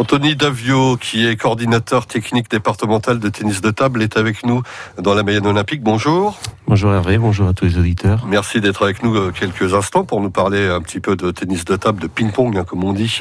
[0.00, 4.62] Anthony Davio, qui est coordinateur technique départemental de tennis de table, est avec nous
[4.96, 5.82] dans la Mayenne Olympique.
[5.82, 6.40] Bonjour.
[6.66, 8.24] Bonjour Hervé, bonjour à tous les auditeurs.
[8.26, 11.66] Merci d'être avec nous euh, quelques instants pour nous parler un petit peu de tennis
[11.66, 13.18] de table, de ping-pong, hein, comme on dit,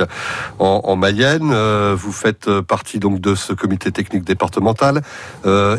[0.59, 1.51] en, Mayenne.
[1.51, 5.01] Euh, vous faites euh, partie donc de ce comité technique départemental,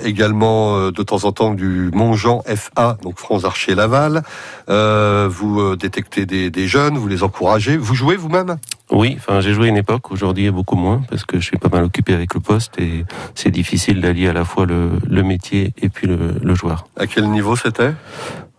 [0.05, 4.23] également de temps en temps du Montjean FA, donc France Archer Laval.
[4.69, 7.78] vous détectez des, des jeunes, vous les encouragez.
[7.78, 8.59] Vous jouez vous-même?
[8.90, 11.84] Oui, enfin j'ai joué une époque, aujourd'hui beaucoup moins parce que je suis pas mal
[11.84, 13.04] occupé avec le poste et
[13.34, 16.86] c'est difficile d'allier à la fois le, le, métier et puis le, le joueur.
[16.96, 17.92] À quel niveau c'était?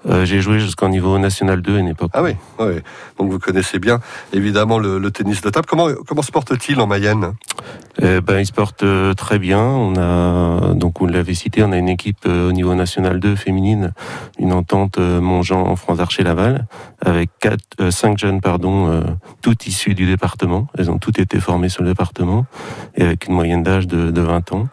[0.10, 2.12] Euh, j'ai joué jusqu'au niveau national 2 à une époque.
[2.14, 2.76] Ah oui, oui.
[3.20, 4.00] donc vous connaissez bien
[4.34, 5.68] évidemment le, le tennis de table.
[5.68, 7.34] Comment, comment se porte-t-il en Mayenne?
[8.02, 9.62] Eh ben, Il se porte euh, très bien.
[9.62, 13.36] On a, donc vous l'avez cité, on a une équipe euh, au niveau national 2
[13.36, 13.94] féminine,
[14.40, 16.66] une entente Montjean, France Archer Laval,
[17.06, 19.04] avec quatre, cinq jeunes pardon,
[19.42, 20.68] toutes issues du département.
[20.78, 22.46] Elles ont toutes été formées sur le département
[22.96, 24.68] et avec une moyenne d'âge de, de 20 ans.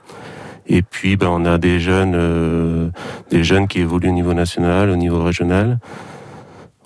[0.68, 2.90] Et puis, ben, on a des jeunes, euh,
[3.30, 5.78] des jeunes qui évoluent au niveau national, au niveau régional.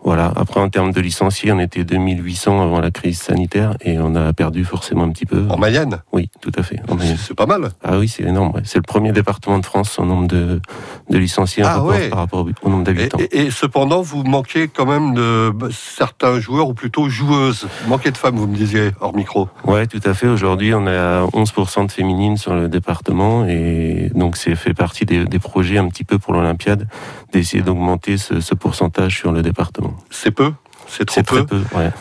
[0.04, 0.32] Voilà.
[0.36, 4.32] Après, en termes de licenciés, on était 2800 avant la crise sanitaire et on a
[4.32, 5.44] perdu forcément un petit peu.
[5.48, 5.98] En Mayenne?
[6.12, 6.80] Oui, tout à fait.
[7.18, 7.70] C'est pas mal.
[7.84, 8.60] Ah oui, c'est énorme.
[8.64, 10.60] C'est le premier département de France en nombre de,
[11.08, 13.18] de licenciés ah, par rapport au nombre d'habitants.
[13.30, 17.68] Et, cependant, vous manquez quand même de certains joueurs ou plutôt joueuses.
[17.82, 19.48] Vous manquez de femmes, vous me disiez, hors micro.
[19.64, 20.26] Oui, tout à fait.
[20.26, 25.24] Aujourd'hui, on a 11% de féminines sur le département et donc c'est fait partie des,
[25.24, 26.88] des, projets un petit peu pour l'Olympiade
[27.32, 29.91] d'essayer d'augmenter ce, ce pourcentage sur le département.
[30.10, 30.52] C'est peu,
[30.86, 31.46] c'est trop peu.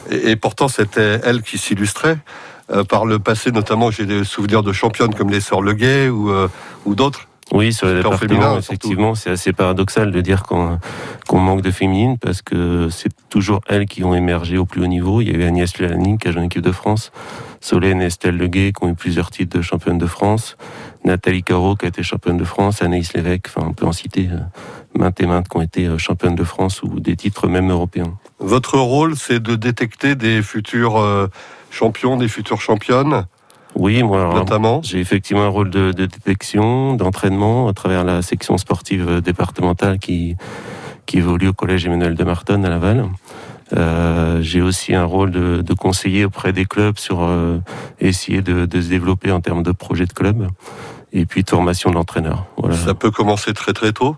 [0.09, 2.17] et, pourtant, c'était elle qui s'illustrait.
[2.71, 6.29] Euh, par le passé, notamment, j'ai des souvenirs de championnes comme les Sœurs Leguet ou,
[6.29, 6.47] euh,
[6.85, 7.27] ou d'autres.
[7.51, 10.79] Oui, sur le département, effectivement, c'est assez paradoxal de dire qu'on
[11.37, 15.19] manque de féminines parce que c'est toujours elles qui ont émergé au plus haut niveau.
[15.19, 17.11] Il y a eu Agnès Lelaning qui a joué en équipe de France,
[17.59, 20.55] Solène et Estelle Leguet qui ont eu plusieurs titres de championne de France,
[21.03, 24.29] Nathalie Caro qui a été championne de France, Anaïs Lévesque, enfin on peut en citer
[24.31, 24.37] euh,
[24.95, 28.13] maintes et maintes qui ont été euh, championnes de France ou des titres même européens.
[28.39, 31.27] Votre rôle, c'est de détecter des futurs euh,
[31.69, 33.25] champions, des futures championnes?
[33.73, 34.81] Oui, moi, notamment?
[34.83, 40.35] J'ai effectivement un rôle de, détection, d'entraînement à travers la section sportive départementale qui,
[41.05, 43.07] qui évolue au collège Emmanuel de Martonne à Laval.
[43.73, 47.59] Euh, j'ai aussi un rôle de, de, conseiller auprès des clubs sur euh,
[47.99, 50.49] essayer de, de, se développer en termes de projet de club
[51.13, 52.45] et puis formation de l'entraîneur.
[52.57, 52.75] Voilà.
[52.75, 54.15] Ça peut commencer très très tôt?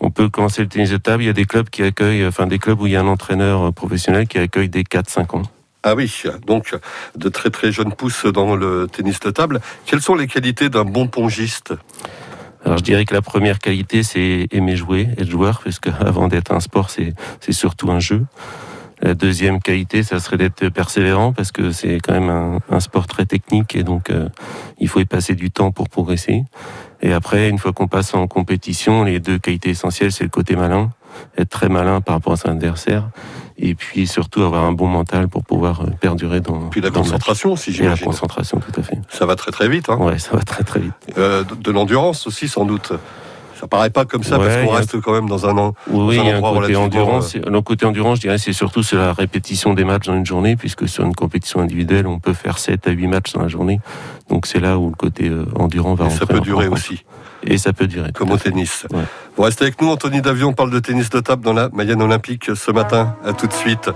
[0.00, 1.22] On peut commencer le tennis de table.
[1.22, 3.06] Il y a des clubs qui accueillent, enfin des clubs où il y a un
[3.06, 5.42] entraîneur professionnel qui accueille des 4-5 ans.
[5.82, 6.74] Ah oui, donc
[7.14, 9.60] de très très jeunes pousses dans le tennis de table.
[9.84, 11.74] Quelles sont les qualités d'un bon pongiste?
[12.64, 16.52] Alors je dirais que la première qualité, c'est aimer jouer, être joueur, puisque avant d'être
[16.52, 17.14] un sport, c'est
[17.50, 18.24] surtout un jeu.
[19.02, 23.06] La deuxième qualité, ça serait d'être persévérant, parce que c'est quand même un, un, sport
[23.06, 24.28] très technique, et donc euh,
[24.78, 26.44] il faut y passer du temps pour progresser.
[27.02, 30.56] Et après, une fois qu'on passe en compétition, les deux qualités essentielles, c'est le côté
[30.56, 30.90] malin,
[31.36, 33.10] être très malin par rapport à son adversaire,
[33.58, 36.68] et puis surtout avoir un bon mental pour pouvoir euh, perdurer dans.
[36.70, 38.06] Puis la concentration aussi, j'imagine.
[38.06, 38.98] la concentration, tout à fait.
[39.08, 39.88] Ça va très très vite.
[39.88, 40.92] Hein ouais, ça va très très vite.
[41.18, 42.92] Euh, de, l'endurance aussi, sans doute.
[43.64, 45.74] Ça paraît pas comme ça parce qu'on reste quand même dans un an.
[45.90, 47.34] Oui, il y a un côté endurance.
[47.34, 50.26] Euh, le côté endurance, je dirais, c'est surtout c'est la répétition des matchs dans une
[50.26, 53.48] journée, puisque sur une compétition individuelle, on peut faire 7 à 8 matchs dans la
[53.48, 53.80] journée.
[54.28, 56.08] Donc c'est là où le côté endurant va.
[56.08, 57.04] Et ça peut durer aussi.
[57.42, 58.12] Et ça peut durer.
[58.12, 58.86] Comme au tennis.
[59.34, 62.50] Vous restez avec nous, Anthony Davion parle de tennis de table dans la Mayenne Olympique
[62.54, 63.16] ce matin.
[63.24, 63.90] À tout de suite.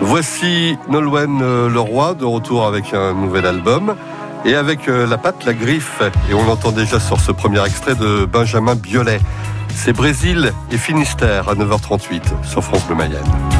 [0.00, 3.96] Voici Nolwenn euh, Leroy de retour avec un nouvel album
[4.44, 6.02] et avec euh, la patte, la griffe.
[6.30, 9.20] Et on l'entend déjà sur ce premier extrait de Benjamin Biolay.
[9.74, 13.57] C'est Brésil et Finistère à 9h38 sur France Bleu Mayenne.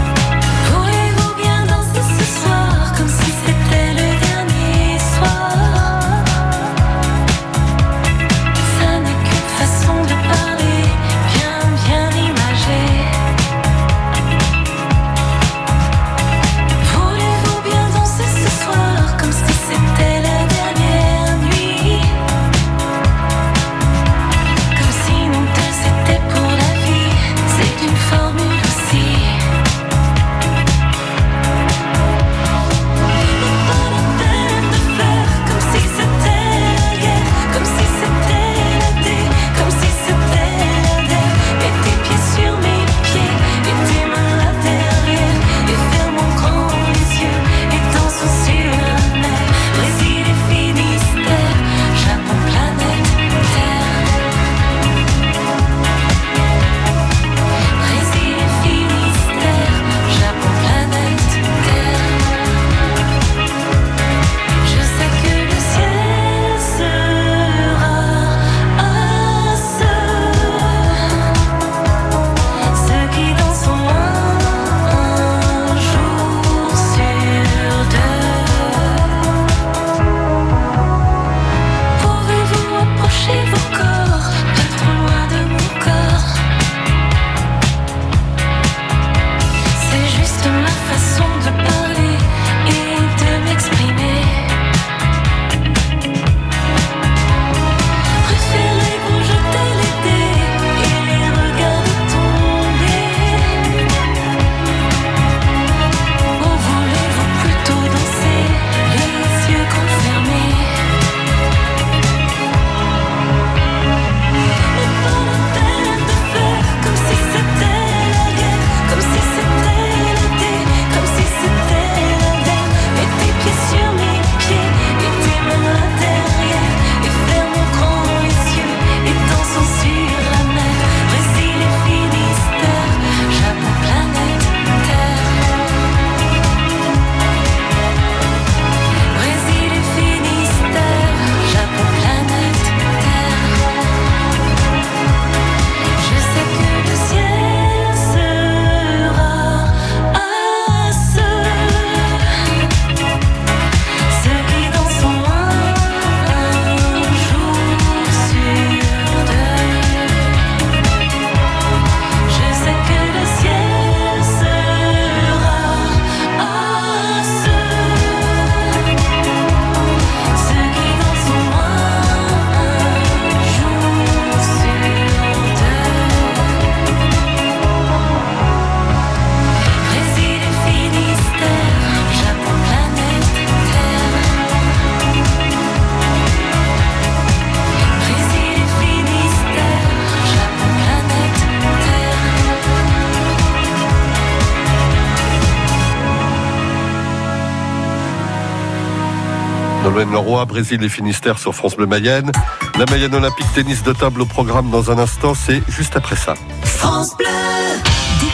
[199.99, 202.31] Nolwenn Leroy, Brésil et Finistère sur France Bleu Mayenne.
[202.79, 206.35] La Mayenne Olympique tennis de table au programme dans un instant, c'est juste après ça.
[206.63, 207.27] France Bleu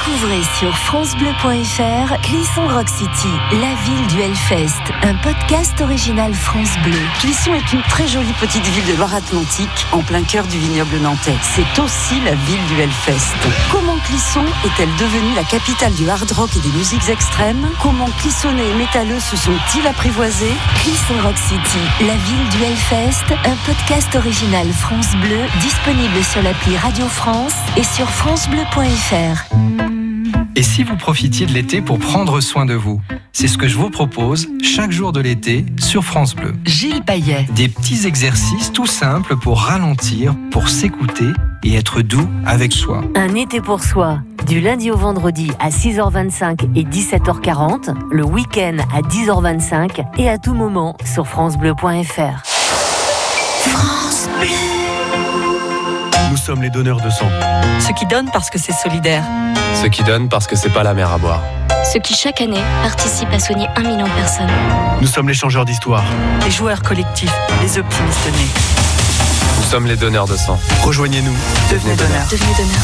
[0.06, 6.98] Découvrez sur francebleu.fr Clisson Rock City, la ville du Hellfest, un podcast original France Bleu.
[7.20, 11.36] Clisson est une très jolie petite ville de Loire-Atlantique, en plein cœur du vignoble nantais.
[11.40, 13.34] C'est aussi la ville du Hellfest.
[13.70, 17.66] Comment Clisson est-elle devenue la capitale du hard rock et des musiques extrêmes?
[17.80, 20.52] Comment Clissonnais et métalleux se sont-ils apprivoisés?
[20.82, 26.76] Clisson Rock City, la ville du Hellfest, un podcast original France Bleu, disponible sur l'appli
[26.76, 29.93] Radio France et sur francebleu.fr.
[30.64, 32.98] Et si vous profitiez de l'été pour prendre soin de vous
[33.32, 36.54] C'est ce que je vous propose chaque jour de l'été sur France Bleu.
[36.64, 37.46] Gilles Payet.
[37.54, 41.26] Des petits exercices tout simples pour ralentir, pour s'écouter
[41.64, 43.02] et être doux avec soi.
[43.14, 49.02] Un été pour soi, du lundi au vendredi à 6h25 et 17h40, le week-end à
[49.02, 52.42] 10h25 et à tout moment sur francebleu.fr.
[53.68, 54.83] France Bleu
[56.34, 57.30] Nous sommes les donneurs de sang.
[57.78, 59.22] Ceux qui donnent parce que c'est solidaire.
[59.80, 61.40] Ceux qui donnent parce que c'est pas la mer à boire.
[61.92, 64.50] Ceux qui chaque année participent à soigner un million de personnes.
[65.00, 66.02] Nous sommes les changeurs d'histoire.
[66.44, 67.32] Les joueurs collectifs,
[67.62, 68.48] les optimistes nés.
[69.58, 70.58] Nous sommes les donneurs de sang.
[70.82, 71.36] Rejoignez-nous.
[71.70, 72.26] Devenez donneurs.
[72.28, 72.82] Devenez donneur.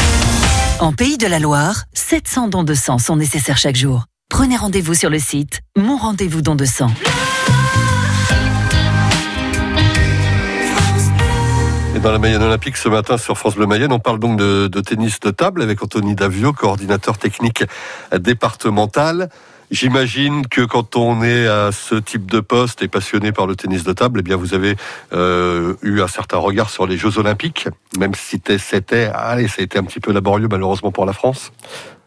[0.78, 4.04] En Pays de la Loire, 700 dons de sang sont nécessaires chaque jour.
[4.28, 6.86] Prenez rendez-vous sur le site Mon Rendez-vous Don de sang.
[12.02, 14.80] Dans la Mayenne Olympique ce matin sur France Bleu Mayenne, on parle donc de, de
[14.80, 17.64] tennis de table avec Anthony Davio, coordinateur technique
[18.18, 19.28] départemental.
[19.70, 23.84] J'imagine que quand on est à ce type de poste et passionné par le tennis
[23.84, 24.76] de table, eh bien vous avez
[25.12, 29.62] euh, eu un certain regard sur les Jeux Olympiques, même si c'était, allez, ça a
[29.62, 31.52] été un petit peu laborieux malheureusement pour la France.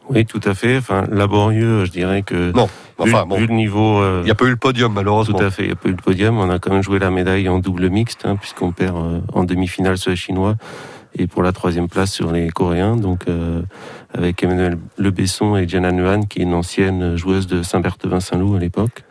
[0.10, 0.78] Oui, tout à fait.
[0.78, 2.52] Enfin, laborieux, je dirais que.
[2.52, 4.00] Non, vu, enfin bon, vu le niveau.
[4.02, 5.38] euh, il n'y a pas eu le podium malheureusement.
[5.38, 6.38] Tout à fait, il n'y a pas eu le podium.
[6.38, 9.44] On a quand même joué la médaille en double mixte, hein, puisqu'on perd euh, en
[9.46, 10.56] demi-finale sur les Chinois
[11.16, 12.96] et pour la troisième place sur les Coréens.
[12.98, 13.62] Donc, euh,
[14.14, 19.04] avec Emmanuel Lebesson et Jenna Nguyen, qui est une ancienne joueuse de Saint-Berthevin-Saint-Loup à l'époque.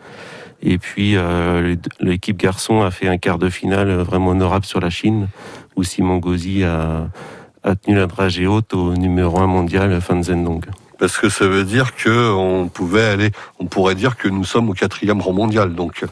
[0.64, 1.16] Et puis,
[1.98, 5.26] l'équipe garçon a fait un quart de finale vraiment honorable sur la Chine,
[5.74, 7.08] où Simon Gauzy a,
[7.64, 10.64] a tenu la dragée haute au numéro 1 mondial, Fan Zhendong.
[11.02, 14.70] Parce que ça veut dire que on pouvait aller, on pourrait dire que nous sommes
[14.70, 15.74] au quatrième rang mondial.
[15.74, 16.04] Donc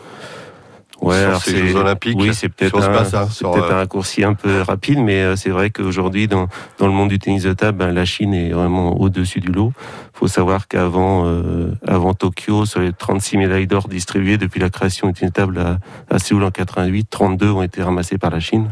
[1.00, 4.34] Ouais, sur ces Jeux Olympiques, Oui, c'est peut-être un, hein, sur, euh, un raccourci un
[4.34, 7.78] peu rapide, mais euh, c'est vrai qu'aujourd'hui, dans, dans le monde du tennis de table,
[7.78, 9.72] ben, la Chine est vraiment au-dessus du lot.
[9.76, 14.70] Il faut savoir qu'avant euh, avant Tokyo, sur les 36 médailles d'or distribuées depuis la
[14.70, 15.78] création du tennis de table à,
[16.12, 18.70] à Séoul en 88, 32 ont été ramassées par la Chine.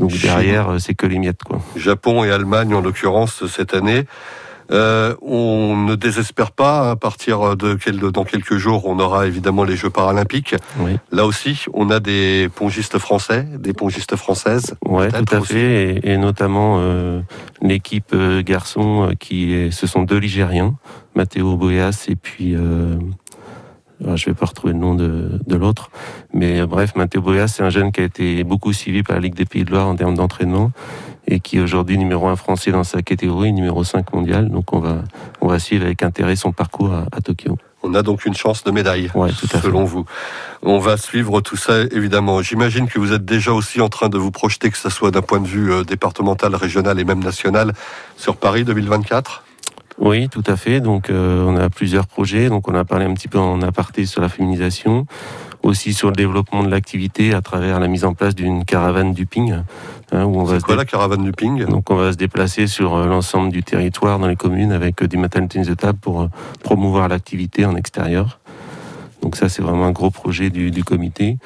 [0.00, 1.60] Donc derrière, c'est que les miettes, quoi.
[1.76, 4.04] Japon et Allemagne en l'occurrence cette année.
[4.70, 6.90] Euh, on ne désespère pas.
[6.90, 10.54] À partir de quel- dans quelques jours, on aura évidemment les Jeux paralympiques.
[10.80, 10.98] Oui.
[11.10, 14.74] Là aussi, on a des pongistes français, des pongistes françaises.
[14.86, 15.54] Ouais, tout à aussi.
[15.54, 17.20] fait, et, et notamment euh,
[17.62, 20.74] l'équipe euh, garçon qui est, ce sont deux Ligériens,
[21.14, 22.96] Matteo Boyas et puis euh,
[24.06, 25.90] ah, je vais pas retrouver le nom de, de l'autre,
[26.32, 29.34] mais bref, Matteo Boyas c'est un jeune qui a été beaucoup suivi par la Ligue
[29.34, 30.70] des Pays de Loire en termes d'entraînement
[31.30, 34.48] et qui est aujourd'hui numéro un français dans sa catégorie, numéro 5 mondial.
[34.48, 35.02] Donc on va
[35.40, 37.56] on va suivre avec intérêt son parcours à, à Tokyo.
[37.84, 39.66] On a donc une chance de médaille, Ouais, tout à fait.
[39.68, 40.04] selon vous.
[40.62, 42.42] On va suivre tout ça, évidemment.
[42.42, 45.22] J'imagine que vous êtes déjà aussi en train de vous projeter, que ce soit d'un
[45.22, 47.74] point de vue euh, départemental, régional et même national,
[48.16, 49.44] sur Paris 2024.
[50.00, 50.80] Oui, tout à fait.
[50.80, 52.48] Donc, euh, on a plusieurs projets.
[52.48, 55.06] Donc, on a parlé un petit peu en aparté sur la féminisation,
[55.68, 59.26] aussi sur le développement de l'activité à travers la mise en place d'une caravane du
[59.26, 59.52] ping,
[60.12, 61.64] hein, où on va quoi dé- la caravane du ping?
[61.66, 65.08] Donc on va se déplacer sur euh, l'ensemble du territoire dans les communes avec euh,
[65.08, 66.26] du matériel de tennis de table pour euh,
[66.62, 68.40] promouvoir l'activité en extérieur.
[69.22, 71.36] Donc ça c'est vraiment un gros projet du, du comité.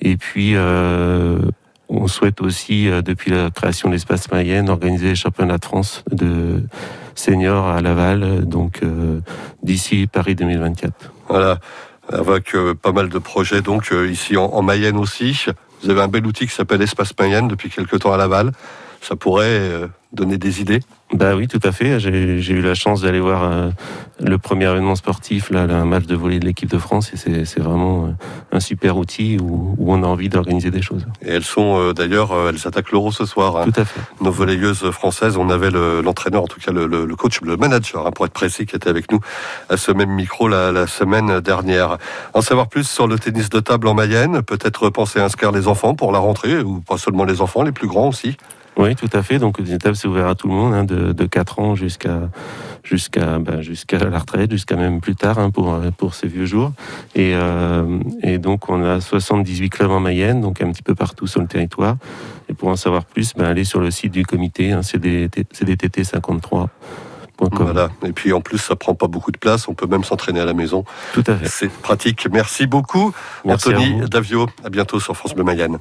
[0.00, 1.38] Et puis euh,
[1.88, 6.64] on souhaite aussi depuis la création de l'espace Mayenne organiser les championnats de France de
[7.14, 9.20] seniors à Laval, donc euh,
[9.62, 11.12] d'ici Paris 2024.
[11.28, 11.58] Voilà,
[12.12, 15.46] avec euh, pas mal de projets donc euh, ici en, en Mayenne aussi.
[15.82, 18.52] Vous avez un bel outil qui s'appelle Espace Mayenne depuis quelques temps à Laval.
[19.00, 20.80] Ça pourrait euh, donner des idées.
[21.12, 22.00] Bah oui, tout à fait.
[22.00, 23.70] J'ai eu la chance d'aller voir euh,
[24.18, 27.44] le premier événement sportif, là, là, un match de volley de l'équipe de France, et
[27.44, 28.10] c'est vraiment euh,
[28.50, 31.06] un super outil où, où on a envie d'organiser des choses.
[31.22, 33.56] Et elles sont euh, d'ailleurs, elles attaquent l'Euro ce soir.
[33.58, 33.66] hein.
[33.70, 34.00] Tout à fait.
[34.20, 38.10] Nos volleyeuses françaises, on avait le- l'entraîneur, en tout cas le coach, le manager, hein,
[38.10, 39.20] pour être précis, qui était avec nous
[39.68, 41.98] à ce même micro la, la semaine dernière.
[42.34, 45.68] En savoir plus sur le tennis de table en Mayenne, peut-être penser à inscrire les
[45.68, 48.36] enfants pour la rentrée, ou pas seulement les enfants, les plus grands aussi.
[48.76, 49.38] Oui, tout à fait.
[49.38, 52.28] Donc, les tables, c'est ouvert à tout le monde, hein, de, de 4 ans jusqu'à
[52.84, 56.72] jusqu'à ben, jusqu'à la retraite, jusqu'à même plus tard hein, pour pour ces vieux jours.
[57.14, 61.26] Et, euh, et donc, on a 78 clubs en Mayenne, donc un petit peu partout
[61.26, 61.96] sur le territoire.
[62.48, 66.68] Et pour en savoir plus, ben, allez sur le site du comité, hein, CDTT 53.
[67.38, 67.90] Voilà.
[68.04, 69.68] Et puis en plus, ça prend pas beaucoup de place.
[69.68, 70.84] On peut même s'entraîner à la maison.
[71.12, 71.48] Tout à fait.
[71.48, 72.28] C'est pratique.
[72.32, 73.12] Merci beaucoup,
[73.44, 74.00] Merci Anthony.
[74.08, 74.46] Davio.
[74.64, 75.78] À bientôt sur France Bleu Mayenne.